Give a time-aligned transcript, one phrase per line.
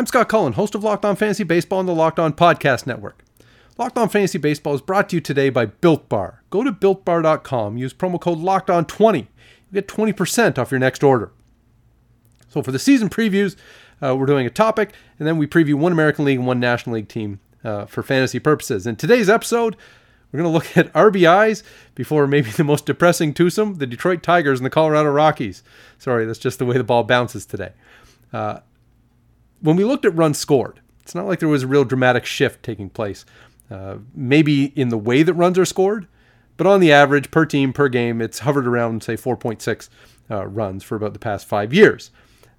[0.00, 3.22] I'm Scott Cullen, host of Locked On Fantasy Baseball on the Locked On Podcast Network.
[3.76, 6.42] Locked On Fantasy Baseball is brought to you today by Built Bar.
[6.48, 9.26] Go to builtbar.com, use promo code Locked On 20 You
[9.74, 11.32] get 20% off your next order.
[12.48, 13.56] So for the season previews,
[14.00, 16.96] uh, we're doing a topic, and then we preview one American League and one National
[16.96, 18.86] League team uh, for fantasy purposes.
[18.86, 19.76] In today's episode,
[20.32, 21.62] we're going to look at RBIs
[21.94, 25.62] before maybe the most depressing twosome, the Detroit Tigers and the Colorado Rockies.
[25.98, 27.72] Sorry, that's just the way the ball bounces today.
[28.32, 28.60] Uh,
[29.60, 32.62] when we looked at runs scored, it's not like there was a real dramatic shift
[32.62, 33.24] taking place.
[33.70, 36.06] Uh, maybe in the way that runs are scored,
[36.56, 39.88] but on the average per team per game, it's hovered around say 4.6
[40.30, 42.10] uh, runs for about the past five years.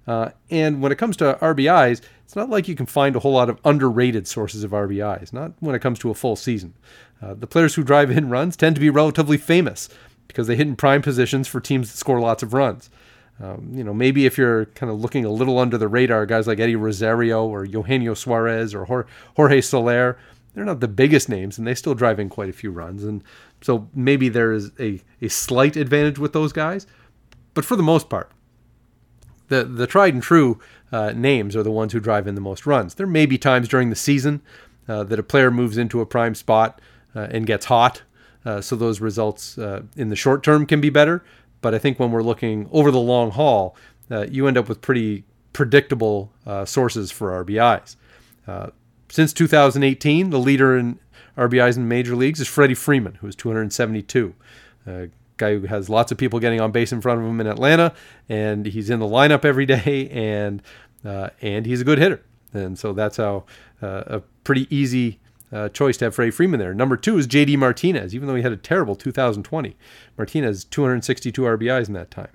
[0.06, 3.32] Uh, and when it comes to RBIs, it's not like you can find a whole
[3.32, 6.74] lot of underrated sources of RBIs, not when it comes to a full season.
[7.20, 9.88] Uh, the players who drive in runs tend to be relatively famous
[10.26, 12.90] because they hit in prime positions for teams that score lots of runs.
[13.42, 16.46] Um, you know, maybe if you're kind of looking a little under the radar, guys
[16.46, 20.16] like Eddie Rosario or Eugenio Suarez or Jorge Soler,
[20.54, 23.02] they're not the biggest names and they still drive in quite a few runs.
[23.02, 23.24] And
[23.60, 26.86] so maybe there is a, a slight advantage with those guys.
[27.54, 28.30] But for the most part,
[29.48, 30.60] the, the tried and true
[30.92, 32.94] uh, names are the ones who drive in the most runs.
[32.94, 34.40] There may be times during the season
[34.86, 36.80] uh, that a player moves into a prime spot
[37.14, 38.02] uh, and gets hot.
[38.44, 41.24] Uh, so those results uh, in the short term can be better.
[41.62, 43.74] But I think when we're looking over the long haul,
[44.10, 45.24] uh, you end up with pretty
[45.54, 47.96] predictable uh, sources for RBIs.
[48.46, 48.68] Uh,
[49.08, 50.98] since 2018, the leader in
[51.36, 54.34] RBIs in major leagues is Freddie Freeman, who is 272.
[54.86, 57.46] A guy who has lots of people getting on base in front of him in
[57.46, 57.94] Atlanta,
[58.28, 60.62] and he's in the lineup every day, and
[61.04, 62.22] uh, and he's a good hitter.
[62.52, 63.44] And so that's how
[63.80, 65.20] uh, a pretty easy
[65.52, 66.74] uh, choice to have Freddie Freeman there.
[66.74, 69.76] Number two is JD Martinez, even though he had a terrible 2020.
[70.16, 72.30] Martinez, 262 RBIs in that time,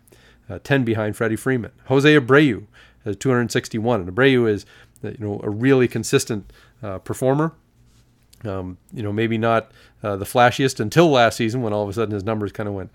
[0.50, 1.72] uh, 10 behind Freddie Freeman.
[1.86, 2.68] Jose Abreu
[3.04, 4.66] has 261, and Abreu is
[5.04, 6.52] uh, you know a really consistent
[6.84, 7.54] uh, performer.
[8.44, 9.72] Um, you know, maybe not
[10.04, 12.76] uh, the flashiest until last season when all of a sudden his numbers kind of
[12.76, 12.92] went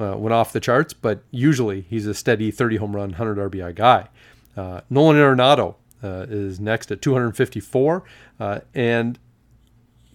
[0.00, 3.74] uh, went off the charts, but usually he's a steady 30 home run, 100 RBI
[3.74, 4.08] guy.
[4.88, 8.04] Nolan Arenado is next at 254,
[8.74, 9.18] and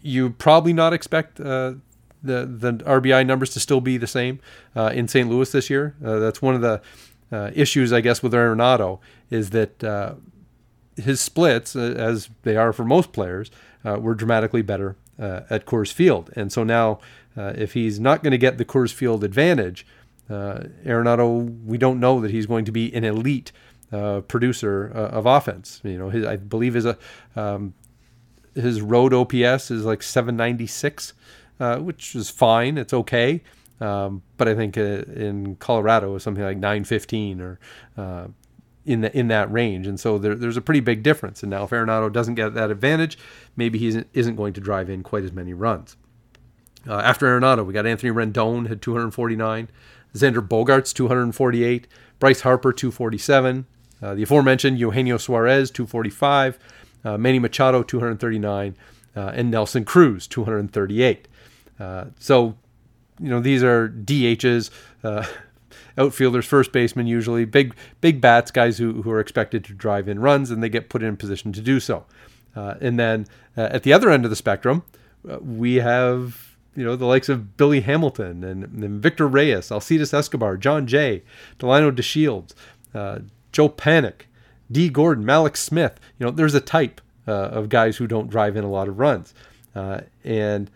[0.01, 1.73] you probably not expect uh,
[2.23, 4.39] the the RBI numbers to still be the same
[4.75, 5.29] uh, in St.
[5.29, 5.95] Louis this year.
[6.03, 6.81] Uh, that's one of the
[7.31, 10.15] uh, issues, I guess, with Arenado is that uh,
[10.97, 13.49] his splits, uh, as they are for most players,
[13.83, 16.99] were dramatically better at Coors Field, and so now
[17.35, 19.85] if he's not going to get the Coors Field advantage,
[20.29, 23.51] Arenado, we don't know that he's going to be an elite.
[24.27, 26.97] producer of offense, you know, his, I believe is a
[27.35, 27.73] um,
[28.55, 31.13] his road OPS is like 796,
[31.59, 32.77] uh, which is fine.
[32.77, 33.41] It's okay.
[33.79, 37.59] Um, but I think uh, in Colorado is something like 915 or
[37.97, 38.27] uh,
[38.85, 41.43] in the, in that range, and so there, there's a pretty big difference.
[41.43, 43.17] And now if Arenado doesn't get that advantage,
[43.55, 45.97] maybe he isn't, isn't going to drive in quite as many runs.
[46.87, 49.69] Uh, after Arenado, we got Anthony Rendon had 249,
[50.15, 51.87] Xander Bogaerts 248,
[52.19, 53.65] Bryce Harper 247,
[54.01, 56.57] uh, the aforementioned Eugenio Suarez 245
[57.03, 58.75] uh, Manny Machado 239,
[59.15, 61.27] uh, and Nelson Cruz 238.
[61.79, 62.55] Uh, so,
[63.19, 64.69] you know, these are DHs,
[65.03, 65.25] uh,
[65.97, 70.19] outfielders, first baseman usually, big big bats, guys who, who are expected to drive in
[70.19, 72.05] runs, and they get put in position to do so.
[72.53, 74.83] And then at the other end of the spectrum,
[75.23, 80.57] we have you know, the likes of Billy Hamilton and, and Victor Reyes, Alcides Escobar,
[80.57, 81.23] Jon Jay,
[81.59, 82.53] Delino DeShields,
[82.93, 83.19] uh,
[83.51, 84.21] Joe Panik,
[84.71, 85.99] Dee Gordon, Mallex Smith.
[86.19, 88.99] You know, there's a type uh, of guys who don't drive in a lot of
[88.99, 89.33] runs,
[89.75, 90.69] uh, and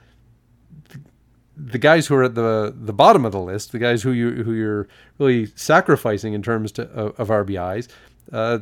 [1.58, 4.44] the guys who are at the the bottom of the list, the guys who you
[4.44, 4.88] who you're
[5.18, 7.88] really sacrificing in terms to, of, of RBIs,
[8.32, 8.60] uh,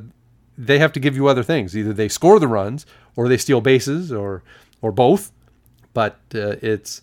[0.58, 1.76] they have to give you other things.
[1.76, 2.86] Either they score the runs,
[3.16, 4.44] or they steal bases, or
[4.82, 5.32] or both.
[5.94, 7.02] But uh, it's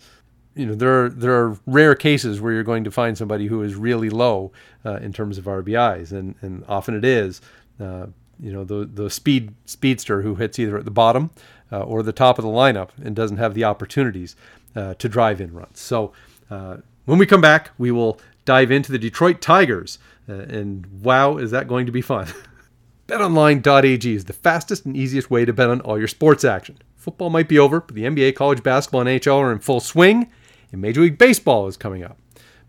[0.55, 3.63] you know there are there are rare cases where you're going to find somebody who
[3.63, 4.53] is really low
[4.85, 7.41] uh, in terms of RBIs, and and often it is
[7.81, 8.07] uh,
[8.43, 11.31] you know the the speed speedster who hits either at the bottom
[11.73, 14.37] uh, or the top of the lineup and doesn't have the opportunities
[14.75, 15.81] uh, to drive in runs.
[15.81, 16.13] So
[16.51, 19.99] uh, when we come back, we will dive into the Detroit Tigers,
[20.29, 22.29] uh, and wow, is that going to be fun!
[23.09, 26.79] BetOnline.ag is the fastest and easiest way to bet on all your sports action.
[26.95, 30.31] Football might be over, but the NBA, college basketball, and NHL are in full swing,
[30.71, 32.19] and Major League Baseball is coming up.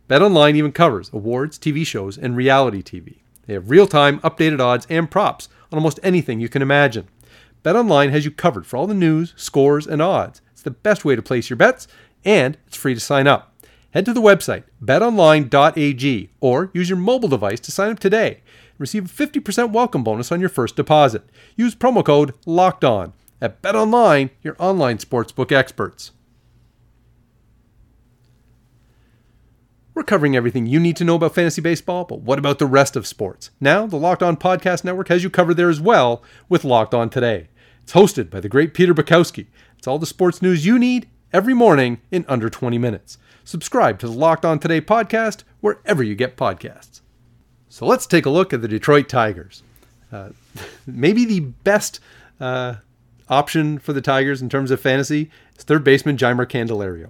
[0.09, 3.19] BetOnline even covers awards, TV shows, and reality TV.
[3.45, 7.07] They have real-time, updated odds and props on almost anything you can imagine.
[7.63, 10.41] BetOnline has you covered for all the news, scores, and odds.
[10.51, 11.87] It's the best way to place your bets,
[12.25, 13.53] and it's free to sign up.
[13.91, 18.79] Head to the website betonline.ag or use your mobile device to sign up today and
[18.79, 21.23] receive a 50% welcome bonus on your first deposit.
[21.55, 26.11] Use promo code LOCKED ON at BetOnline, your online sportsbook experts.
[29.93, 32.95] We're covering everything you need to know about fantasy baseball, but what about the rest
[32.95, 33.49] of sports?
[33.59, 37.09] Now, the Locked On Podcast Network has you covered there as well with Locked On
[37.09, 37.49] Today.
[37.83, 39.47] It's hosted by the great Peter Bukowski.
[39.77, 43.17] It's all the sports news you need every morning in under 20 minutes.
[43.43, 47.01] Subscribe to the Locked On Today podcast wherever you get podcasts.
[47.67, 49.61] So let's take a look at the Detroit Tigers.
[50.09, 50.29] Uh,
[50.87, 51.99] maybe the best
[52.39, 52.75] uh,
[53.27, 57.09] option for the Tigers in terms of fantasy is third baseman Jeimer Candelario.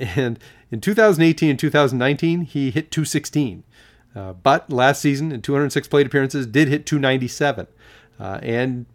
[0.00, 0.38] And
[0.70, 3.64] in 2018 and 2019, he hit 216.
[4.14, 7.66] Uh, but last season, in 206 plate appearances, did hit 297.
[8.18, 8.86] Uh, and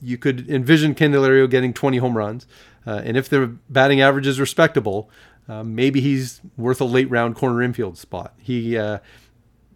[0.00, 2.46] you could envision Candelario getting 20 home runs.
[2.86, 5.10] Uh, and if the batting average is respectable,
[5.48, 8.34] uh, maybe he's worth a late round corner infield spot.
[8.38, 8.98] He uh,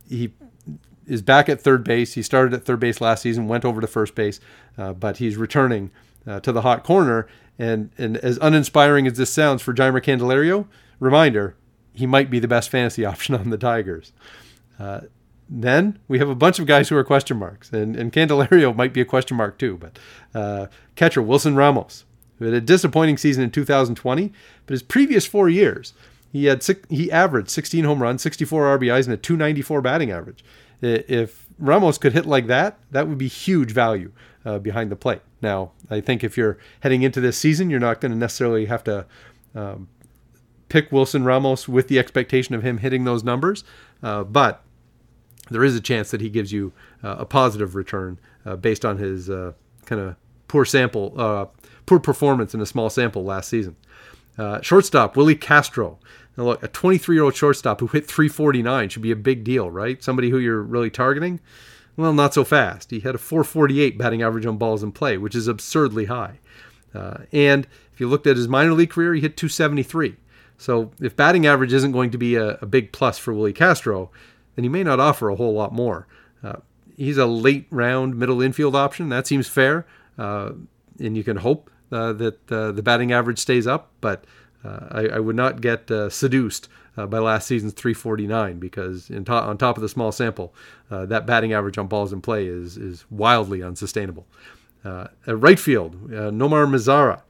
[0.08, 0.32] he
[1.06, 2.14] is back at third base.
[2.14, 4.40] He started at third base last season, went over to first base,
[4.78, 5.90] uh, but he's returning
[6.42, 7.28] to the hot corner.
[7.58, 10.66] And and as uninspiring as this sounds for Jeimer Candelario,
[11.00, 11.56] reminder
[11.92, 14.12] he might be the best fantasy option on the Tigers.
[14.78, 15.02] Uh,
[15.48, 18.92] then we have a bunch of guys who are question marks, and, and Candelario might
[18.92, 19.78] be a question mark too.
[19.78, 22.04] But catcher Wilson Ramos,
[22.38, 24.32] who had a disappointing season in 2020,
[24.66, 25.94] but his previous four years,
[26.32, 30.44] he had he averaged 16 home runs, 64 RBIs, and a 294 batting average.
[30.82, 34.12] If Ramos could hit like that, that would be huge value
[34.44, 35.22] uh, behind the plate.
[35.42, 38.84] Now, I think if you're heading into this season, you're not going to necessarily have
[38.84, 39.06] to
[39.54, 39.88] um,
[40.68, 43.64] pick Wilson Ramos with the expectation of him hitting those numbers,
[44.02, 44.62] uh, but
[45.50, 46.72] there is a chance that he gives you
[47.02, 49.52] uh, a positive return uh, based on his uh,
[49.84, 50.16] kind of
[50.48, 51.46] poor sample, uh,
[51.86, 53.76] poor performance in a small sample last season.
[54.38, 55.98] Uh, shortstop Willi Castro.
[56.36, 60.02] Now look, a 23-year-old shortstop who hit 349 should be a big deal, right?
[60.02, 61.40] Somebody who you're really targeting.
[61.96, 62.90] Well, not so fast.
[62.90, 66.40] He had a 448 batting average on balls in play, which is absurdly high.
[66.94, 70.16] Uh, and if you looked at his minor league career, he hit 273.
[70.58, 74.10] So if batting average isn't going to be a, a big plus for Willi Castro,
[74.54, 76.06] then he may not offer a whole lot more.
[76.42, 76.56] Uh,
[76.96, 79.08] he's a late round middle infield option.
[79.08, 79.86] That seems fair.
[80.18, 80.52] Uh,
[80.98, 84.24] and you can hope uh, that uh, the batting average stays up, but
[84.66, 89.32] Uh, I, I, would not get uh, seduced uh, by last season's 349 because to-
[89.32, 90.54] on top of the small sample,
[90.90, 94.26] uh, that batting average on balls in play is is wildly unsustainable.
[94.84, 97.22] at right field, Nomar Mazara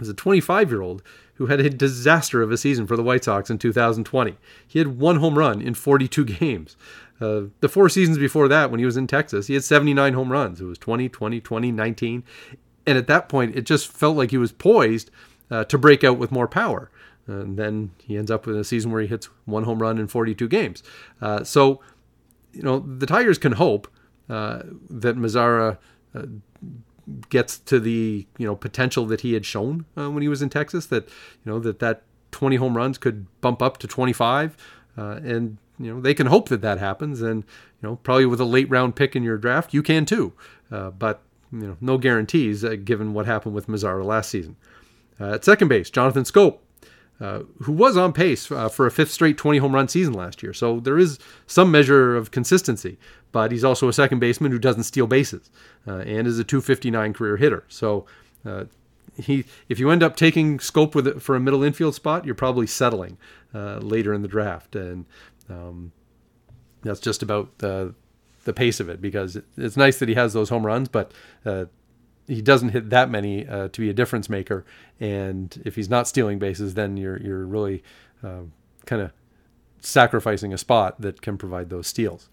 [0.00, 1.02] is a 25 year old
[1.34, 4.36] who had a disaster of a season for the White Sox in 2020.
[4.66, 6.76] He had one home run in 42 games.
[7.20, 10.30] Uh, the four seasons before that, when he was in Texas, he had 79 home
[10.30, 10.60] runs.
[10.60, 12.24] It was 20, 20, 20, 19.
[12.86, 15.10] And at that point, it just felt like he was poised
[15.54, 16.90] uh, to break out with more power.
[17.26, 20.08] And then he ends up with a season where he hits one home run in
[20.08, 20.82] 42 games.
[21.22, 21.80] Uh, so,
[22.52, 23.88] you know, the Tigers can hope
[24.28, 25.78] uh, that Mazara
[26.14, 26.22] uh,
[27.28, 30.48] gets to the you know potential that he had shown uh, when he was in
[30.48, 30.86] Texas.
[30.86, 34.56] That you know that that 20 home runs could bump up to 25,
[34.96, 37.20] uh, and you know they can hope that that happens.
[37.22, 37.44] And
[37.82, 40.32] you know probably with a late round pick in your draft, you can too.
[40.70, 44.56] Uh, but you know no guarantees uh, given what happened with Mazara last season.
[45.20, 46.58] Uh, at second base, Jonathan Schoop,
[47.20, 50.42] Uh, who was on pace uh, for a fifth straight 20 home run season last
[50.42, 50.52] year.
[50.52, 52.98] So there is some measure of consistency
[53.34, 55.50] but he's also a second baseman who doesn't steal bases
[55.88, 57.64] uh, and is a 259 career hitter.
[57.66, 58.06] So
[58.46, 58.66] uh,
[59.20, 62.36] he, if you end up taking Schoop with it for a middle infield spot, you're
[62.36, 63.18] probably settling
[63.52, 65.04] uh, later in the draft, and
[65.50, 65.90] um,
[66.82, 67.94] that's just about the
[68.44, 71.10] the pace of it because it's nice that he has those home runs, but
[72.26, 74.64] he doesn't hit that many uh, to be a difference maker.
[75.00, 77.82] And if he's not stealing bases, then you're you're really
[78.22, 78.42] uh,
[78.86, 79.12] kind of
[79.80, 82.28] sacrificing a spot that can provide those steals.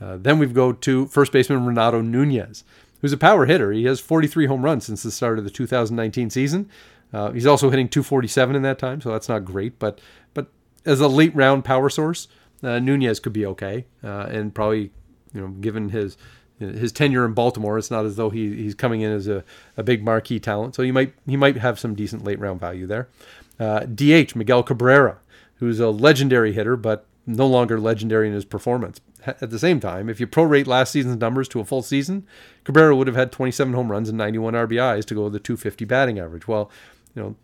[0.00, 2.64] Uh, then we've go to first baseman Renato Nunez,
[3.00, 3.72] who's a power hitter.
[3.72, 6.68] He has 43 home runs since the start of the 2019 season.
[7.12, 9.78] Uh, he's also hitting 247 in that time, so that's not great.
[9.78, 10.00] But
[10.34, 10.48] but
[10.84, 12.28] as a late round power source,
[12.62, 14.92] uh, Nunez could be okay, uh, and probably
[15.32, 16.16] you know given his
[16.58, 19.44] his tenure in Baltimore, it's not as though he, he's coming in as a,
[19.76, 20.74] a big marquee talent.
[20.74, 23.08] So he might he might have some decent late round value there.
[23.58, 25.18] Uh, DH Miguel Cabrera,
[25.56, 29.00] who's a legendary hitter, but no longer legendary in his performance.
[29.26, 32.26] At the same time, if you prorate last season's numbers to a full season,
[32.64, 35.84] Cabrera would have had 27 home runs and 91 RBIs to go with the 250
[35.84, 36.48] batting average.
[36.48, 36.70] Well,
[37.14, 37.36] you know,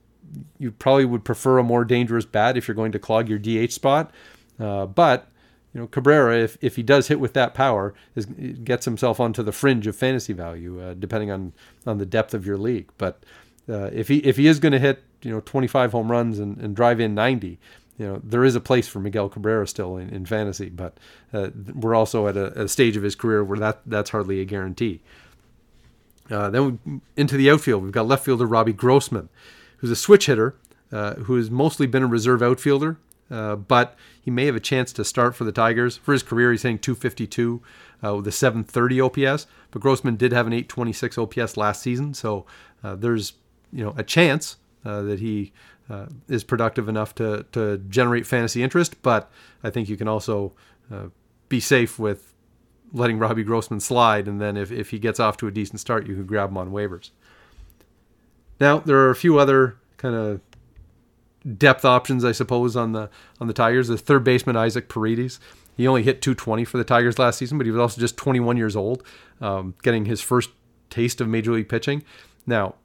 [0.58, 3.72] you probably would prefer a more dangerous bat if you're going to clog your DH
[3.72, 4.12] spot.
[4.58, 5.28] Uh, but
[5.74, 9.42] you know, Cabrera, if, if he does hit with that power, is, gets himself onto
[9.42, 11.52] the fringe of fantasy value, uh, depending on,
[11.84, 12.88] on the depth of your league.
[12.96, 13.24] But
[13.68, 16.58] uh, if he if he is going to hit you know 25 home runs and,
[16.58, 17.58] and drive in 90,
[17.98, 20.68] you know there is a place for Miguel Cabrera still in, in fantasy.
[20.68, 20.98] But
[21.32, 24.44] uh, we're also at a, a, stage of his career where that that's hardly a
[24.44, 25.00] guarantee.
[26.30, 29.28] Uh, then we, into the outfield, we've got left fielder Robbie Grossman,
[29.78, 30.54] who's a switch hitter,
[30.92, 32.98] uh, who has mostly been a reserve outfielder.
[33.30, 35.96] Uh, but he may have a chance to start for the Tigers.
[35.96, 37.62] For his career, he's hitting 252
[38.04, 39.46] uh, with a 730 OPS.
[39.70, 42.46] But Grossman did have an 826 OPS last season, so
[42.82, 43.34] uh, there's
[43.72, 45.52] you know a chance uh, that he
[45.90, 49.00] uh, is productive enough to to generate fantasy interest.
[49.02, 49.30] But
[49.62, 50.52] I think you can also
[51.48, 52.34] be safe with
[52.92, 56.06] letting Robbie Grossman slide, and then if, if he gets off to a decent start,
[56.06, 57.10] you can grab him on waivers.
[58.60, 60.40] Now there are a few other kind of
[61.56, 63.10] depth options, I suppose, on the
[63.40, 63.88] on the Tigers.
[63.88, 65.40] The third baseman Isaac Paredes.
[65.76, 68.56] He only hit 220 for the Tigers last season, but he was also just 21
[68.56, 69.02] years old,
[69.40, 70.50] um, getting his first
[70.88, 72.04] taste of major league pitching.
[72.46, 72.76] Now,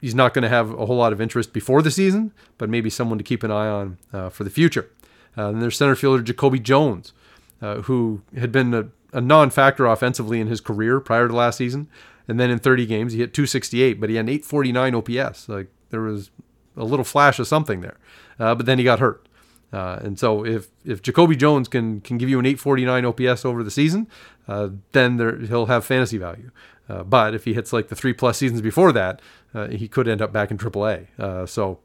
[0.00, 2.90] he's not going to have a whole lot of interest before the season, but maybe
[2.90, 4.90] someone to keep an eye on uh, for the future.
[5.36, 7.14] Uh, and there's center fielder Jacoby Jones,
[7.62, 11.88] uh, who had been a, a non-factor offensively in his career prior to last season,
[12.28, 15.48] and then in 30 games he hit 268, but he had 849 OPS.
[15.48, 16.30] Like there was
[16.76, 17.96] a little flash of something there.
[18.38, 19.26] Uh, but then he got hurt.
[19.74, 23.64] Uh, and so if if Jacoby Jones can can give you an 849 OPS over
[23.64, 24.06] the season,
[24.46, 26.52] uh, then there, he'll have fantasy value.
[26.88, 29.20] Uh, but if he hits like the three plus seasons before that,
[29.52, 31.08] uh, he could end up back in AAA.
[31.18, 31.80] Uh, so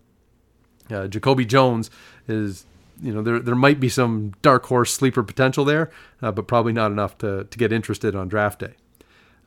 [0.90, 1.90] Jacoby Jones
[2.28, 2.66] is
[3.02, 6.92] you know there there might be some dark horse sleeper potential there, but probably not
[6.92, 8.74] enough to to get interested on draft day.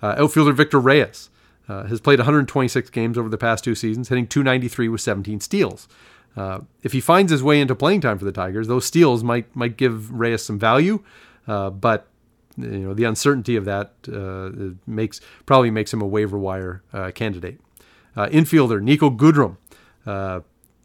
[0.02, 1.30] outfielder Victor Reyes.
[1.69, 5.88] Uh, has played 126 games over the past two seasons, hitting 293 with 17 steals.
[6.37, 9.54] Uh, if he finds his way into playing time for the Tigers, those steals might
[9.54, 11.02] might give Reyes some value,
[11.47, 12.09] uh, but
[12.57, 17.11] you know the uncertainty of that uh, makes probably makes him a waiver wire uh,
[17.11, 17.61] candidate.
[18.16, 19.57] Uh, infielder Niko Goodrum,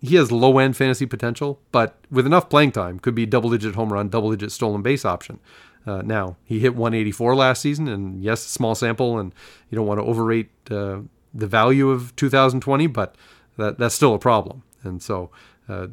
[0.01, 3.75] he has low end fantasy potential, but with enough playing time, could be double digit
[3.75, 5.39] home run, double digit stolen base option.
[5.87, 9.33] Uh, now he hit 184 last season, and yes, small sample, and
[9.69, 10.99] you don't want to overrate uh,
[11.33, 13.15] the value of 2020, but
[13.57, 14.63] that that's still a problem.
[14.83, 15.31] And so,
[15.69, 15.87] uh,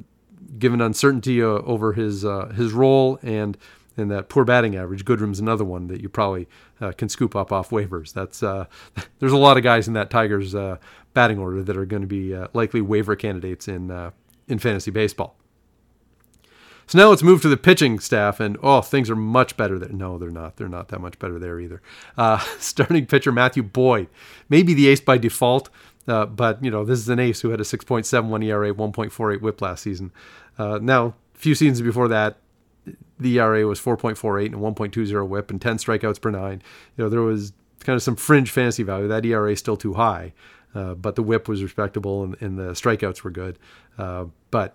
[0.58, 3.56] given uncertainty uh, over his uh, his role and
[3.96, 6.48] and that poor batting average, Goodrum's another one that you probably
[6.80, 8.12] uh, can scoop up off waivers.
[8.12, 8.40] That's
[9.20, 10.56] there's a lot of guys in that Tigers
[11.14, 14.12] batting order that are going to be likely waiver candidates in
[14.48, 15.36] in fantasy baseball.
[16.86, 19.88] So now let's move to the pitching staff, and oh, things are much better there.
[19.90, 20.56] No, they're not.
[20.56, 21.80] They're not that much better there either.
[22.16, 24.08] Uh, starting pitcher Matthew Boyd,
[24.48, 25.70] maybe the ace by default,
[26.06, 29.60] uh, but you know this is an ace who had a 6.71 ERA, 1.48 WHIP
[29.60, 30.12] last season.
[30.58, 32.36] Uh, now, a few seasons before that,
[33.18, 36.62] the ERA was 4.48 and 1.20 WHIP and 10 strikeouts per nine.
[36.96, 39.08] You know there was kind of some fringe fantasy value.
[39.08, 40.32] That ERA is still too high,
[40.74, 43.58] uh, but the WHIP was respectable and, and the strikeouts were good.
[43.96, 44.74] Uh, but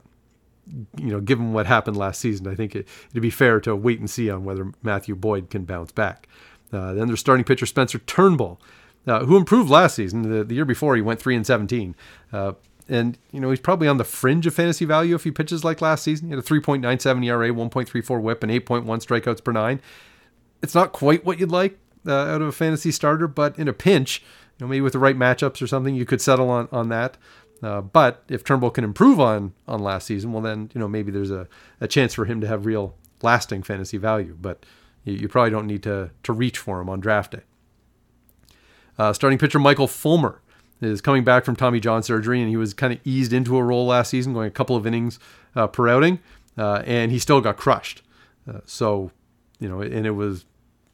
[0.97, 3.99] you know, given what happened last season, I think it, would be fair to wait
[3.99, 6.27] and see on whether Matthew Boyd can bounce back.
[6.71, 8.59] Uh, then there's starting pitcher Spencer Turnbull,
[9.07, 10.21] uh, who improved last season.
[10.23, 11.95] The, the, year before, he went three and 17.
[12.31, 12.53] Uh,
[12.87, 15.81] and you know he's probably on the fringe of fantasy value if he pitches like
[15.81, 16.27] last season.
[16.27, 19.79] He had a 3.97 ERA, 1.34 WHIP, and 8.1 strikeouts per nine.
[20.61, 23.73] It's not quite what you'd like uh, out of a fantasy starter, but in a
[23.73, 24.21] pinch,
[24.57, 27.17] you know maybe with the right matchups or something, you could settle on on that.
[27.61, 31.11] Uh, but if Turnbull can improve on on last season, well then you know maybe
[31.11, 31.47] there's a,
[31.81, 34.37] a chance for him to have real lasting fantasy value.
[34.39, 34.65] But
[35.03, 37.41] you, you probably don't need to to reach for him on draft day.
[38.97, 40.41] Uh, starting pitcher Michael Fulmer
[40.81, 43.63] is coming back from Tommy John surgery, and he was kind of eased into a
[43.63, 45.19] role last season, going a couple of innings
[45.55, 46.19] uh, per outing,
[46.57, 48.01] uh, and he still got crushed.
[48.47, 49.11] Uh, so
[49.59, 50.45] you know, and it was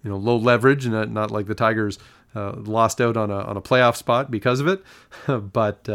[0.04, 2.00] you know low leverage, and not, like the Tigers
[2.36, 4.84] uh, lost out on a on a playoff spot because of it,
[5.54, 5.88] but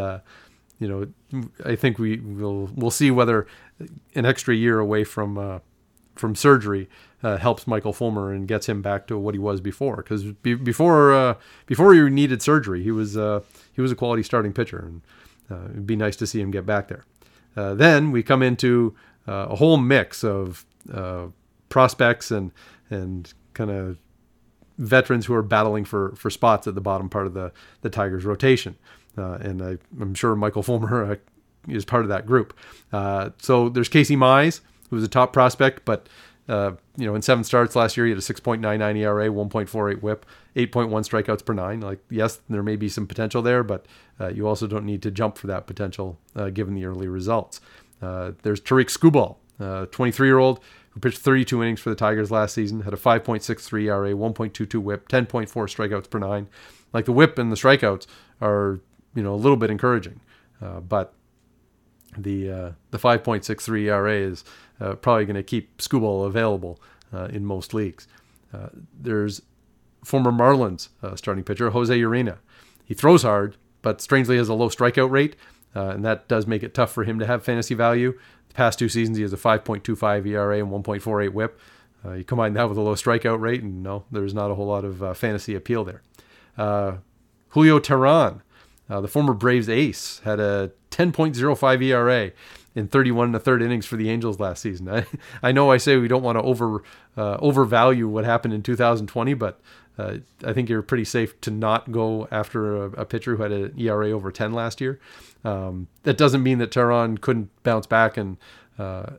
[0.80, 3.46] you know, I think we will we'll see whether
[4.14, 5.58] an extra year away from uh,
[6.16, 6.88] from surgery
[7.22, 9.96] uh, helps Michael Fulmer and gets him back to what he was before.
[9.96, 11.34] Because be, before uh,
[11.66, 13.40] before he needed surgery, he was uh,
[13.74, 15.02] he was a quality starting pitcher, and
[15.50, 17.04] uh, it'd be nice to see him get back there.
[17.54, 18.96] Uh, then we come into
[19.26, 20.64] a whole mix of
[21.68, 22.52] prospects and
[22.88, 23.98] and kind of
[24.78, 28.24] veterans who are battling for for spots at the bottom part of the the Tigers
[28.24, 28.76] rotation.
[29.16, 31.16] Uh, and I, am sure Michael Fulmer uh,
[31.68, 32.56] is part of that group.
[32.92, 36.08] Uh, so there's Casey Mize, who's a top prospect, but
[36.48, 40.26] Uh, you know, in seven starts last year, he had a 6.99 ERA, 1.48 WHIP,
[40.56, 41.80] 8.1 strikeouts per nine.
[41.80, 43.86] Like, yes, there may be some potential there, but
[44.18, 47.60] uh, you also don't need to jump for that potential uh, given the early results.
[48.00, 49.36] There's Tarik Skubal,
[49.92, 50.58] 23 year old
[50.90, 55.08] who pitched 32 innings for the Tigers last season, had a 5.63 ERA, 1.22 WHIP,
[55.08, 56.48] 10.4 strikeouts per nine.
[56.92, 58.06] Like the WHIP and the strikeouts
[58.40, 58.80] are,
[59.14, 60.20] you know, a little bit encouraging,
[60.62, 61.14] uh, but
[62.16, 64.44] the uh, the 5.63 ERA is
[64.80, 66.80] uh, probably going to keep Skubal available
[67.12, 68.06] uh, in most leagues.
[68.52, 69.42] Uh, there's
[70.04, 72.38] former Marlins uh, starting pitcher Jose Urena.
[72.84, 75.36] He throws hard, but strangely has a low strikeout rate,
[75.74, 78.18] and that does make it tough for him to have fantasy value.
[78.48, 81.60] The past two seasons, he has a 5.25 ERA and 1.48 WHIP.
[82.16, 84.84] you combine that with a low strikeout rate, and no, there's not a whole lot
[84.84, 86.02] of fantasy appeal there.
[87.50, 87.78] Julio
[88.90, 92.32] Teheran, the former Braves ace, had a 10.05 ERA
[92.74, 94.88] in 31 and a third innings for the Angels last season.
[94.90, 95.06] I,
[95.42, 96.82] I know I say we don't want to over
[97.16, 99.60] uh, overvalue what happened in 2020, but
[99.98, 103.52] uh, I think you're pretty safe to not go after a, a pitcher who had
[103.52, 104.98] an ERA over 10 last year.
[105.44, 108.36] Um, that doesn't mean that Teheran couldn't bounce back and
[108.78, 109.16] uh,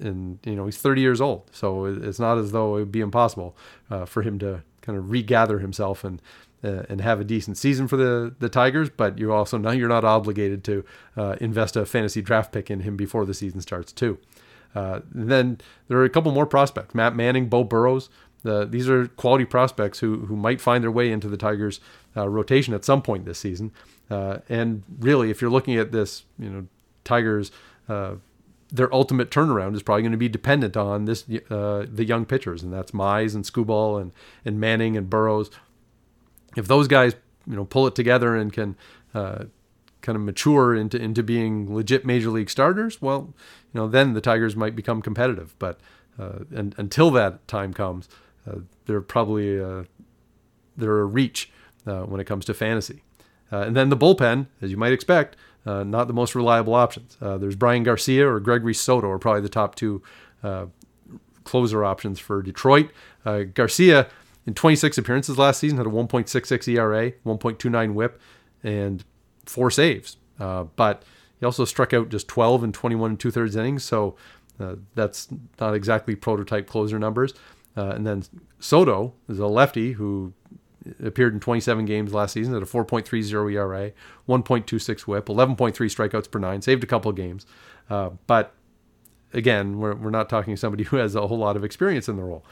[0.00, 3.00] and you know he's 30 years old, so it's not as though it would be
[3.00, 3.56] impossible
[3.90, 6.20] uh, for him to kind of regather himself and
[6.64, 9.88] uh, and have a decent season for the the Tigers, but you also now you're
[9.88, 10.84] not obligated to
[11.16, 14.18] uh, invest a fantasy draft pick in him before the season starts too.
[14.74, 18.08] Uh, then there are a couple more prospects: Matt Manning, Beau Burrows.
[18.42, 21.80] these are quality prospects who who might find their way into the Tigers'
[22.16, 23.70] uh, rotation at some point this season.
[24.10, 26.66] Uh, and really, if you're looking at this, you know,
[27.04, 27.50] Tigers
[28.74, 32.62] their ultimate turnaround is probably going to be dependent on this uh, the young pitchers,
[32.62, 34.10] and that's Mize and Skubal and
[34.44, 35.48] and Manning and Burrows
[36.56, 37.14] if those guys
[37.46, 38.76] you know pull it together and can
[39.14, 39.44] uh,
[40.00, 43.34] kind of mature into into being legit major league starters, well,
[43.72, 45.54] you know then the Tigers might become competitive.
[45.58, 45.80] But
[46.18, 48.08] uh, and until that time comes,
[48.48, 49.84] uh, they're probably uh,
[50.76, 51.50] they're a reach
[51.86, 53.02] uh, when it comes to fantasy.
[53.52, 57.16] Uh, and then the bullpen, as you might expect, not the most reliable options.
[57.20, 60.02] there's Bryan Garcia or Gregory Soto are probably the top two
[61.44, 62.90] closer options for Detroit.
[63.54, 64.08] Garcia
[64.46, 68.20] in 26 appearances last season, had a 1.66 ERA, 1.29 WHIP,
[68.62, 69.04] and
[69.46, 70.16] four saves.
[70.38, 71.02] Uh, but
[71.40, 74.16] he also struck out just 12 and 21 and two thirds innings, so
[74.60, 75.28] uh, that's
[75.60, 77.34] not exactly prototype closer numbers.
[77.76, 78.22] Uh, and then
[78.60, 80.32] Soto is a lefty who
[81.02, 83.92] appeared in 27 games last season at a 4.30 ERA,
[84.28, 87.46] 1.26 WHIP, 11.3 strikeouts per nine, saved a couple of games.
[87.90, 88.54] Uh, but
[89.32, 92.22] again, we're, we're not talking somebody who has a whole lot of experience in the
[92.22, 92.44] role.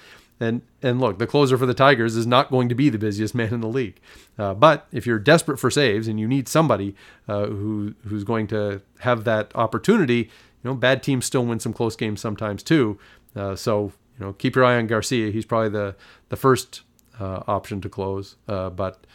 [0.43, 3.33] And and look, the closer for the Tigers is not going to be the busiest
[3.33, 4.01] man in the league.
[4.37, 6.97] Uh, but if you're desperate for saves and you need somebody
[7.29, 11.73] uh, who who's going to have that opportunity, you know, bad teams still win some
[11.73, 12.99] close games sometimes too.
[13.37, 15.31] Uh, so you know, keep your eye on Garcia.
[15.31, 15.95] He's probably the
[16.29, 16.83] the first
[17.21, 18.35] uh, option to close.
[18.49, 19.07] Uh, but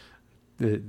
[0.56, 0.82] the,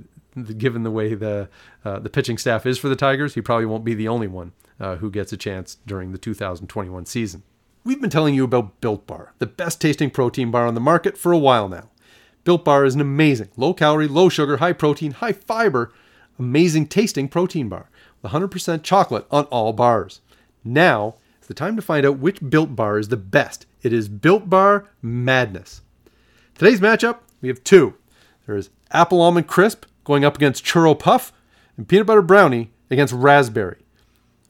[0.56, 1.50] given the way the
[1.84, 4.52] uh, the pitching staff is for the Tigers, he probably won't be the only one
[4.78, 7.42] who gets a chance during the 2021 season.
[7.82, 11.16] We've been telling you about Built Bar, the best tasting protein bar on the market
[11.16, 11.88] for a while now.
[12.44, 15.90] Built Bar is an amazing, low calorie, low sugar, high protein, high fiber,
[16.38, 17.88] amazing tasting protein bar
[18.20, 20.20] with 100% chocolate on all bars.
[20.62, 23.64] Now is the time to find out which Built Bar is the best.
[23.82, 25.80] It is Built Bar Madness.
[26.54, 27.94] Today's matchup, we have two.
[28.46, 31.32] There is Apple Almond Crisp going up against Churro Puff,
[31.78, 33.78] and Peanut Butter Brownie against Raspberry.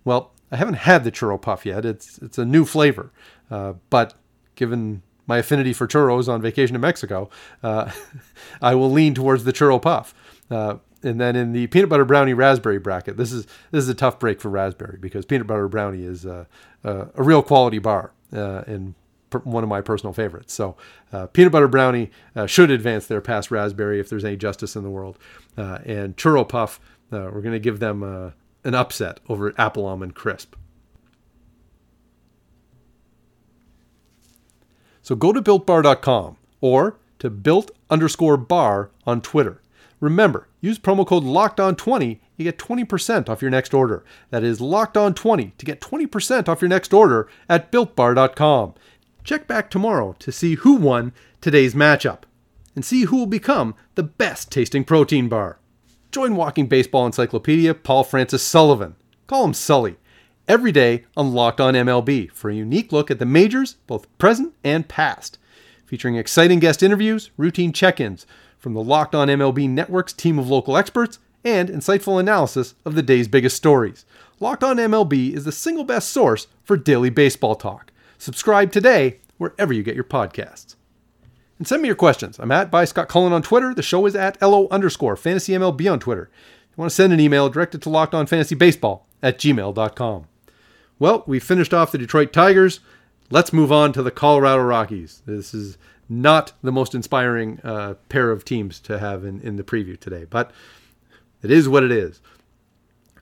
[0.04, 1.84] Well, I haven't had the churro puff yet.
[1.84, 3.12] It's it's a new flavor,
[3.50, 4.14] uh, but
[4.54, 7.30] given my affinity for churros on vacation to Mexico,
[7.62, 7.90] uh,
[8.62, 10.14] I will lean towards the churro puff.
[10.50, 13.94] Uh, and then in the peanut butter brownie raspberry bracket, this is this is a
[13.94, 16.44] tough break for raspberry because peanut butter brownie is uh,
[16.84, 18.94] uh, a real quality bar uh, and
[19.44, 20.52] one of my personal favorites.
[20.52, 20.76] So
[21.32, 22.10] peanut butter brownie
[22.46, 25.16] should advance there past raspberry if there's any justice in the world.
[25.56, 28.32] and churro puff, we're going to give them
[28.64, 30.54] an upset over Apple Almond Crisp.
[35.02, 39.60] So go to builtbar.com or to built underscore bar on Twitter.
[39.98, 44.04] Remember, use promo code LOCKEDON20, you get 20% off your next order.
[44.30, 48.74] That is LOCKEDON20 to get 20% off your next order at builtbar.com.
[49.24, 52.20] Check back tomorrow to see who won today's matchup
[52.74, 55.58] and see who will become the best tasting protein bar.
[56.10, 58.96] Join Walking Baseball Encyclopedia Paul Francis Sullivan.
[59.28, 59.96] Call him Sully.
[60.48, 64.52] Every day on Locked On MLB for a unique look at the majors, both present
[64.64, 65.38] and past.
[65.86, 68.26] Featuring exciting guest interviews, routine check ins
[68.58, 73.02] from the Locked On MLB Network's team of local experts, and insightful analysis of the
[73.02, 74.04] day's biggest stories.
[74.40, 77.92] Locked On MLB is the single best source for daily baseball talk.
[78.18, 80.74] Subscribe today wherever you get your podcasts.
[81.60, 82.38] And send me your questions.
[82.38, 83.74] I'm at by Scott Cullen on Twitter.
[83.74, 86.30] The show is at LO underscore fantasy MLB on Twitter.
[86.32, 89.36] If you want to send an email, direct it to locked on fantasy baseball at
[89.38, 90.24] gmail.com.
[90.98, 92.80] Well, we finished off the Detroit Tigers.
[93.28, 95.20] Let's move on to the Colorado Rockies.
[95.26, 95.76] This is
[96.08, 100.24] not the most inspiring uh, pair of teams to have in, in the preview today,
[100.24, 100.52] but
[101.42, 102.22] it is what it is.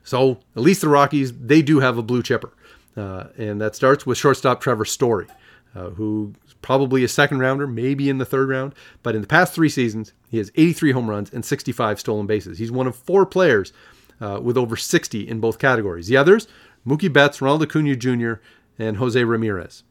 [0.05, 2.53] So at least the Rockies, they do have a blue chipper.
[2.95, 5.27] Uh, and that starts with shortstop Trevor Story,
[5.75, 8.73] uh, who's probably a second rounder, maybe in the third round.
[9.03, 12.59] But in the past three seasons, he has 83 home runs and 65 stolen bases.
[12.59, 13.73] He's one of four players
[14.21, 16.07] uh, with over 60 in both categories.
[16.07, 16.47] The others,
[16.85, 18.33] Mookie Betts, Ronald Acuna Jr.,
[18.77, 19.83] and Jose Ramirez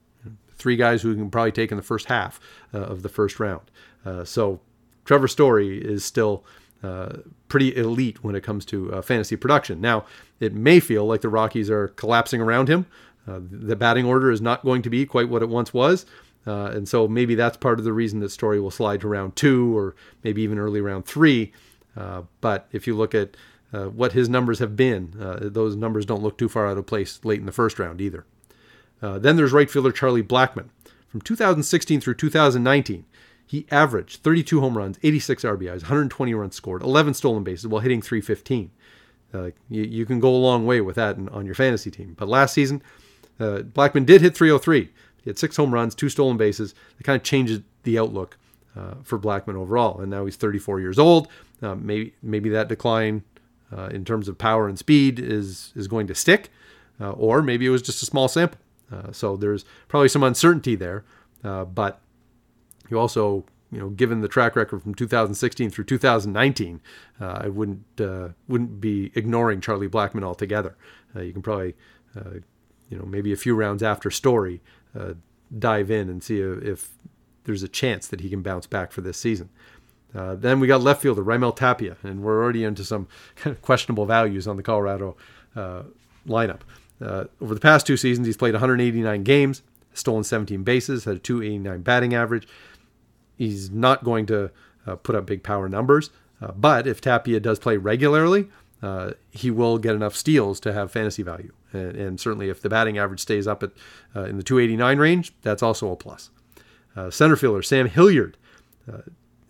[0.59, 2.41] three guys who can probably take in the first half
[2.75, 3.71] uh, of the first round.
[4.05, 4.61] Uh, so
[5.05, 6.45] Trevor Story is still
[6.83, 9.81] uh, pretty elite when it comes to uh, fantasy production.
[9.81, 10.05] Now,
[10.41, 12.87] it may feel like the Rockies are collapsing around him.
[13.27, 16.07] Uh, the batting order is not going to be quite what it once was.
[16.49, 19.37] Uh, and so maybe that's part of the reason that Story will slide to round
[19.37, 21.53] two or maybe even early round three.
[22.41, 23.37] but if you look at
[23.71, 27.41] what his numbers have been, those numbers don't look too far out of place late
[27.41, 28.25] in the first round either.
[29.01, 30.69] Uh, then there's right fielder Charlie Blackmon.
[31.09, 33.05] From 2016 through 2019,
[33.47, 38.03] he averaged 32 home runs, 86 RBIs, 120 runs scored, 11 stolen bases while hitting
[38.03, 38.71] 315.
[39.33, 42.15] Uh, you, you, can go a long way with that in, on your fantasy team.
[42.19, 42.83] But last season,
[43.39, 44.91] uh, Blackmon did hit 303.
[45.29, 46.75] He had six home runs, two stolen bases.
[46.99, 48.39] It kind of changes the outlook
[48.75, 50.01] uh, for Blackmon overall.
[50.01, 51.29] And now he's 34 years old.
[51.61, 53.25] Uh, maybe maybe that decline
[53.77, 56.49] uh, in terms of power and speed is is going to stick,
[56.99, 58.59] uh, or maybe it was just a small sample.
[58.91, 61.05] Uh, so there's probably some uncertainty there,
[61.45, 62.01] uh, but
[62.89, 66.81] you also, you know, given the track record from 2016 through 2019,
[67.21, 70.75] uh, I wouldn't uh, wouldn't be ignoring Charlie Blackmon altogether.
[71.15, 71.75] Uh, you can probably,
[72.89, 74.63] you know, maybe a few rounds after Story,
[75.59, 76.91] dive in and see if
[77.45, 79.49] there's a chance that he can bounce back for this season.
[80.15, 83.09] Uh, then we got left fielder Raimel Tapia, and we're already into some
[83.63, 85.17] questionable values on the Colorado
[85.55, 85.83] uh,
[86.27, 86.61] lineup.
[87.01, 91.19] Uh, over the past two seasons, he's played 189 games, stolen 17 bases, had a
[91.19, 92.49] 289 batting average.
[93.37, 94.51] He's not going to
[94.87, 98.49] uh, put up big power numbers, uh, but if Tapia does play regularly,
[98.83, 101.53] uh, he will get enough steals to have fantasy value.
[101.73, 103.71] And, and certainly, if the batting average stays up at
[104.17, 106.31] uh, in the 289 range, that's also a plus.
[106.97, 108.37] Uh, center fielder Sam Hilliard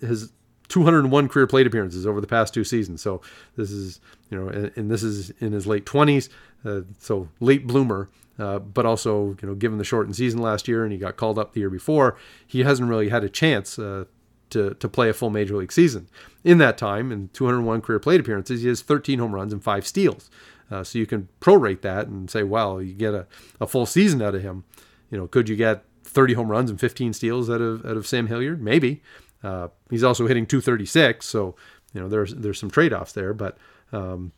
[0.00, 0.32] has
[0.68, 3.02] 201 career plate appearances over the past two seasons.
[3.02, 3.20] So
[3.56, 4.00] this is,
[4.30, 6.28] you know, and, and this is in his late 20s.
[6.64, 10.84] Uh, so late bloomer, uh, but also, you know, given the shortened season last year
[10.84, 14.04] and he got called up the year before, he hasn't really had a chance uh,
[14.50, 16.08] to, to play a full major league season.
[16.44, 19.86] In that time, in 201 career plate appearances, he has 13 home runs and five
[19.86, 20.30] steals.
[20.70, 23.26] Uh, so you can prorate that and say, well, you get a,
[23.60, 24.64] a full season out of him.
[25.10, 28.06] You know, could you get 30 home runs and 15 steals out of out of
[28.06, 28.62] Sam Hilliard?
[28.62, 29.02] Maybe.
[29.42, 31.54] Uh, he's also hitting 236, so
[31.94, 33.56] you know there's there's some trade offs there, but
[33.92, 34.32] um,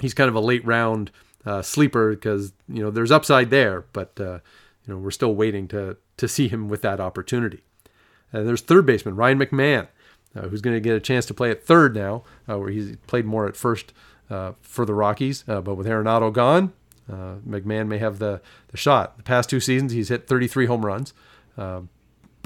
[0.00, 1.10] he's kind of a late round
[1.44, 4.38] uh, sleeper because you know there's upside there, but uh,
[4.86, 7.62] you know we're still waiting to to see him with that opportunity.
[8.32, 9.88] And there's third baseman Ryan McMahon,
[10.34, 12.96] uh, who's going to get a chance to play at third now, uh, where he's
[13.06, 13.92] played more at first
[14.30, 16.72] uh, for the Rockies, but with Arenado gone,
[17.08, 19.16] McMahon may have the the shot.
[19.16, 21.12] The past two seasons, he's hit 33 home runs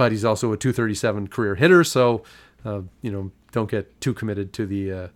[0.01, 1.85] but he's also a 237 career hitter.
[1.85, 2.23] So,
[2.64, 5.09] uh, you know, don't get too committed to the uh,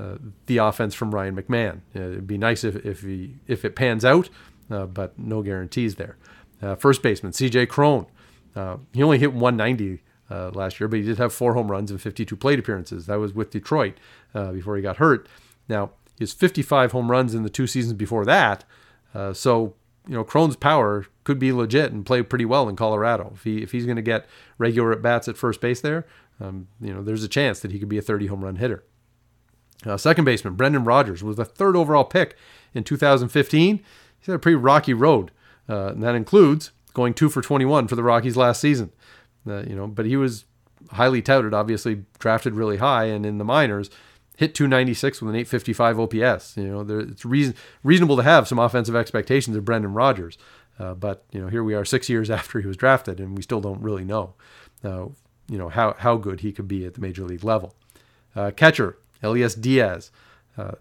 [0.00, 1.80] uh, the offense from Ryan McMahon.
[1.96, 4.28] Uh, it'd be nice if if he if it pans out,
[4.70, 6.16] uh, but no guarantees there.
[6.62, 7.66] Uh, first baseman C.J.
[7.66, 8.06] Cron.
[8.92, 10.04] he only hit 190
[10.56, 13.06] last year, but he did have four home runs and 52 plate appearances.
[13.06, 13.94] That was with Detroit
[14.32, 15.28] before he got hurt.
[15.68, 15.90] Now
[16.24, 18.64] has 55 home runs in the two seasons before that.
[19.32, 19.74] so
[20.08, 23.32] you know, Cron's power could be legit and play pretty well in Colorado.
[23.34, 24.26] If he if he's going to get
[24.56, 26.06] regular at bats at first base there,
[26.40, 28.84] um, you know, there's a chance that he could be a 30 home run hitter.
[29.86, 32.36] Uh, second baseman Brendan Rodgers was the third overall pick
[32.74, 33.76] in 2015.
[34.18, 35.30] He's had a pretty rocky road,
[35.68, 38.90] uh, and that includes going two for 21 for the Rockies last season.
[39.46, 40.46] Uh, you know, but he was
[40.92, 43.90] highly touted, obviously drafted really high, and in the minors
[44.38, 46.56] hit 296 with an 855 OPS.
[46.56, 50.38] You know, there, it's reason, reasonable to have some offensive expectations of Brendan Rodgers.
[50.78, 53.42] Uh, but you know, here we are six years after he was drafted, and we
[53.42, 54.34] still don't really know,
[54.84, 55.06] uh,
[55.48, 57.74] you know, how how good he could be at the major league level.
[58.36, 60.12] Uh, catcher Elias Diaz
[60.56, 60.76] uh,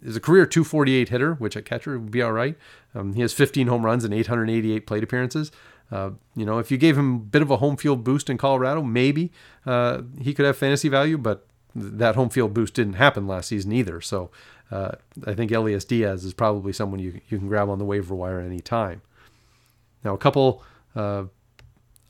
[0.00, 2.56] is a career 248 hitter, which at catcher would be all right.
[2.94, 5.50] Um, he has 15 home runs and 888 plate appearances.
[5.90, 8.38] Uh, you know, if you gave him a bit of a home field boost in
[8.38, 9.32] Colorado, maybe
[9.66, 13.72] uh, he could have fantasy value, but that home field boost didn't happen last season
[13.72, 14.00] either.
[14.00, 14.30] So
[14.70, 14.92] uh,
[15.26, 18.40] I think Elias Diaz is probably someone you, you can grab on the waiver wire
[18.40, 19.02] any time.
[20.04, 20.62] Now, a couple
[20.96, 21.24] uh,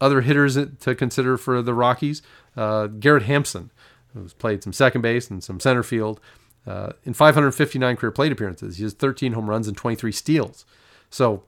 [0.01, 2.23] other hitters to consider for the Rockies
[2.57, 3.71] uh, Garrett Hampson,
[4.15, 6.21] who's played some second base and some center field.
[6.67, 10.65] Uh, in 559 career plate appearances, he has 13 home runs and 23 steals.
[11.11, 11.43] So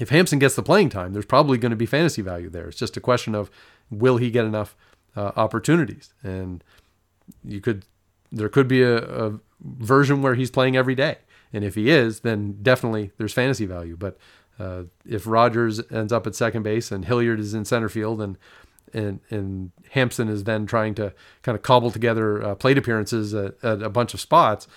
[0.00, 2.68] if Hampson gets the playing time, there's probably going to be fantasy value there.
[2.68, 3.50] It's just a question of
[3.90, 4.76] will he get enough
[5.16, 6.64] uh, opportunities, and
[7.44, 7.84] you could
[8.32, 11.16] there could be a, a, version where he's playing every day,
[11.52, 13.96] and if he is, then definitely there's fantasy value.
[13.96, 14.18] But
[14.58, 18.36] uh, if Rodgers ends up at second base and Hilliard is in center field and
[18.92, 23.56] and, and Hampson is then trying to kind of cobble together uh, plate appearances at,
[23.64, 24.68] at, a bunch of spots,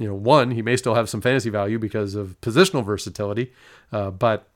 [0.00, 3.52] you know, one, he may still have some fantasy value because of positional versatility,
[3.92, 4.48] uh, but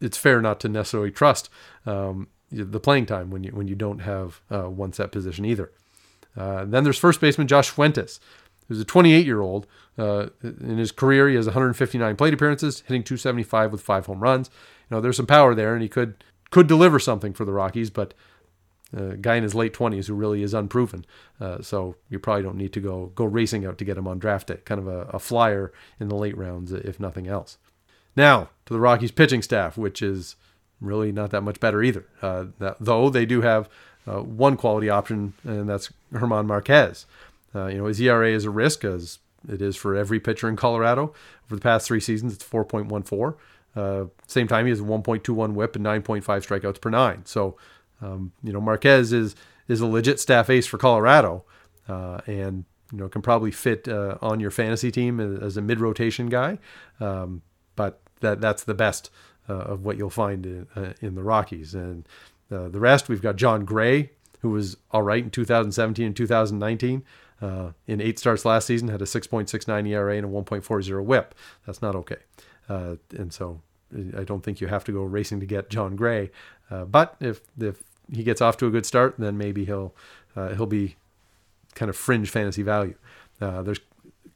[0.00, 1.50] it's fair not to necessarily trust
[1.84, 5.72] um, the playing time when you when you don't have uh, one set position either.
[6.36, 8.20] Uh, then there's first baseman Josh Fuentes,
[8.68, 9.66] who's a 28 year old.
[9.98, 14.50] Uh, in his career, he has 159 plate appearances, hitting 275 with five home runs.
[14.90, 17.90] You know, there's some power there, and he could could deliver something for the Rockies,
[17.90, 18.14] but
[18.96, 21.04] a uh, guy in his late 20s who really is unproven.
[21.40, 24.18] Uh, so you probably don't need to go go racing out to get him on
[24.18, 24.58] draft day.
[24.64, 27.58] Kind of a, a flyer in the late rounds, if nothing else.
[28.14, 30.36] Now to the Rockies pitching staff, which is
[30.80, 32.06] really not that much better either.
[32.22, 33.68] Uh, that, though they do have
[34.06, 37.06] uh, one quality option, and that's German Marquez.
[37.54, 40.56] Uh, you know, his ERA is a risk, as it is for every pitcher in
[40.56, 41.14] Colorado.
[41.46, 43.34] For the past three seasons, it's 4.14.
[43.74, 47.24] Uh, same time, he has a 1.21 WHIP and 9.5 strikeouts per nine.
[47.24, 47.56] So,
[48.00, 49.34] um, you know, Marquez is
[49.68, 51.44] is a legit staff ace for Colorado,
[51.88, 55.80] uh, and you know can probably fit uh, on your fantasy team as a mid
[55.80, 56.58] rotation guy.
[57.00, 57.42] Um,
[57.74, 59.10] but that that's the best
[59.54, 61.74] of what you'll find in, uh, in the Rockies.
[61.74, 62.06] And
[62.50, 67.04] uh, the rest, we've got Jon Gray, who was all right in 2017 and 2019.
[67.40, 71.34] Uh, in eight starts last season, had a 6.69 ERA and a 1.40 WHIP.
[71.66, 72.16] That's not okay.
[72.68, 73.60] Uh, and so
[74.16, 76.30] I don't think you have to go racing to get Jon Gray.
[76.70, 77.82] Uh, but if if
[78.12, 79.94] he gets off to a good start, then maybe he'll
[80.34, 80.96] he'll be
[81.74, 82.94] kind of fringe fantasy value.
[83.38, 83.80] there's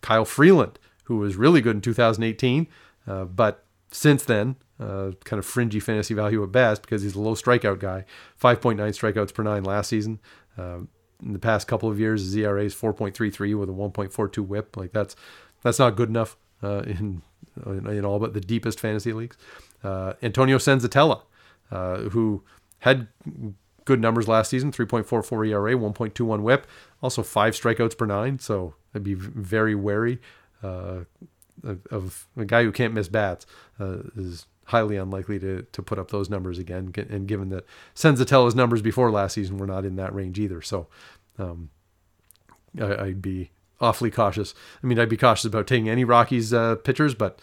[0.00, 2.68] Kyle Freeland, who was really good in 2018,
[3.06, 7.34] but since then, uh, kind of fringy fantasy value at best because he's a low
[7.34, 8.04] strikeout guy.
[8.40, 10.20] 5.9 strikeouts per nine last season.
[10.56, 10.88] Um,
[11.22, 14.76] in the past couple of years, his ERA is 4.33 with a 1.42 WHIP.
[14.76, 15.16] Like that's
[15.62, 17.22] that's not good enough uh, in
[17.66, 19.36] in all but the deepest fantasy leagues.
[19.82, 21.22] Uh, Antonio Senzatela,
[21.70, 22.42] uh, who
[22.80, 23.08] had
[23.84, 26.66] good numbers last season 3.44 ERA, 1.21 WHIP,
[27.02, 28.38] also five strikeouts per nine.
[28.38, 30.20] So I'd be very wary
[30.62, 31.00] uh,
[31.90, 33.46] of, a guy who can't miss bats
[33.78, 36.92] uh, is highly unlikely to to put up those numbers again.
[36.96, 40.88] And given that Senzatela's numbers before last season were not in that range either, so
[41.38, 41.70] um,
[42.80, 44.54] I, would be awfully cautious.
[44.82, 47.40] I mean, I'd be cautious about taking any Rockies uh, pitchers, but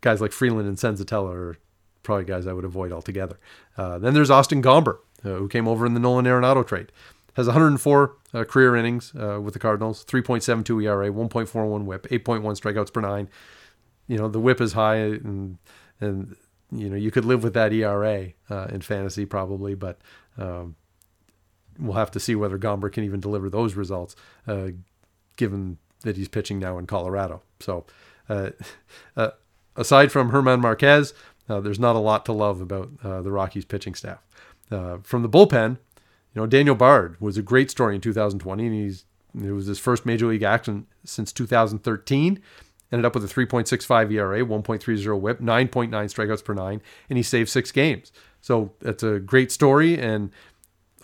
[0.00, 1.56] guys like Freeland and Senzatela are
[2.02, 3.38] probably guys I would avoid altogether.
[3.76, 6.92] Uh, then there's Austin Gomber, uh, who came over in the Nolan Arenado trade.
[7.34, 12.92] Has 104 uh, career innings uh, with the Cardinals, 3.72 ERA, 1.41 WHIP, 8.1 strikeouts
[12.92, 13.28] per nine.
[14.06, 15.58] You know the WHIP is high, and
[16.00, 16.36] and
[16.72, 20.00] you know you could live with that ERA uh, in fantasy probably, but
[20.36, 20.74] um,
[21.78, 24.16] we'll have to see whether Gomber can even deliver those results,
[24.48, 24.70] uh,
[25.36, 27.42] given that he's pitching now in Colorado.
[27.60, 27.86] So,
[28.28, 28.50] uh,
[29.16, 29.30] uh
[29.76, 31.14] aside from German Marquez,
[31.46, 34.26] there's not a lot to love about the Rockies pitching staff.
[34.68, 35.78] from the bullpen,
[36.34, 39.78] you know Daniel Bard was a great story in 2020, and he's it was his
[39.78, 42.40] first major league action since 2013
[42.92, 47.48] ended up with a 3.65 ERA, 1.30 whip, 9.9 strikeouts per nine, and he saved
[47.48, 48.12] six games.
[48.40, 50.30] So that's a great story, and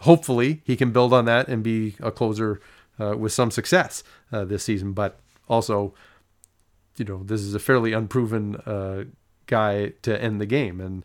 [0.01, 2.61] hopefully he can build on that and be a closer
[2.99, 4.93] uh, with some success uh, this season.
[4.93, 5.95] But also,
[6.97, 9.05] you know, this is a fairly unproven uh,
[9.47, 11.05] guy to end the game, and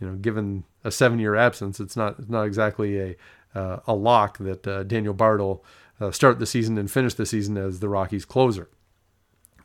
[0.00, 3.16] you know, given a seven-year absence, it's not it's not exactly a
[3.54, 5.64] uh, a lock that uh, Daniel Bard will
[6.00, 8.68] uh, start the season and finish the season as the Rockies' closer.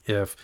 [0.05, 0.35] If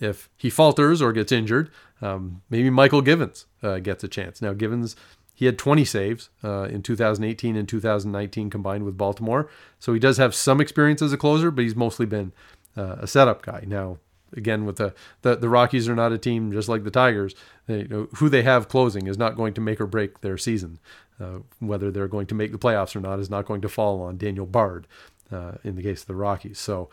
[0.00, 4.40] if he falters or gets injured, um, maybe Mychal Givens uh, gets a chance.
[4.40, 4.96] Now, Givens,
[5.34, 9.50] he had 20 saves uh, in 2018 and 2019 combined with Baltimore.
[9.78, 12.32] So he does have some experience as a closer, but he's mostly been
[12.76, 13.64] uh, a setup guy.
[13.66, 13.98] Now,
[14.34, 17.34] again, with the, the, the Rockies are not a team just like the Tigers.
[17.66, 20.38] They, you know, who they have closing is not going to make or break their
[20.38, 20.78] season.
[21.20, 24.00] Uh, whether they're going to make the playoffs or not is not going to fall
[24.00, 24.86] on Daniel Bard
[25.30, 26.58] uh, in the case of the Rockies.
[26.58, 26.88] So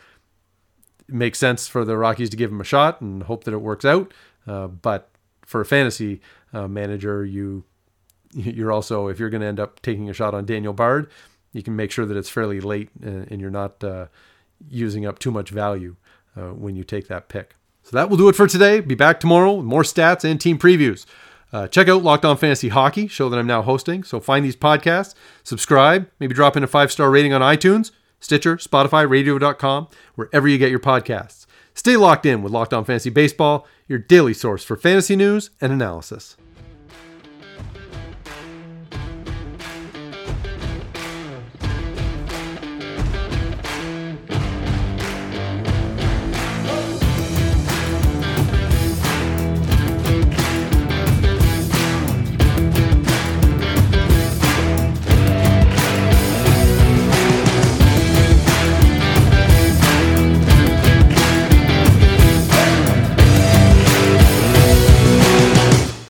[1.08, 3.62] it makes sense for the Rockies to give him a shot and hope that it
[3.62, 4.13] works out.
[4.46, 5.10] Uh, but
[5.46, 6.20] for a fantasy
[6.54, 7.63] uh, manager, you
[8.34, 11.10] you're also if you're going to end up taking a shot on Daniel Bard,
[11.54, 14.08] you can make sure that it's fairly late and, and you're not uh,
[14.70, 15.96] using up too much value
[16.36, 17.56] when you take that pick.
[17.82, 18.80] So that will do it for today.
[18.80, 21.08] Be back tomorrow with more stats and team previews.
[21.53, 24.03] Uh, check out Locked On Fantasy Hockey, show that I'm now hosting.
[24.03, 28.57] So find these podcasts, subscribe, maybe drop in a five star rating on iTunes, Stitcher,
[28.57, 31.45] Spotify, radio.com, wherever you get your podcasts.
[31.73, 35.71] Stay locked in with Locked On Fantasy Baseball, your daily source for fantasy news and
[35.71, 36.36] analysis.